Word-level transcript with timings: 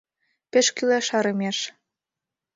Пеш 0.51 0.67
кӱлеш 0.75 1.07
Арымеш 1.17 1.57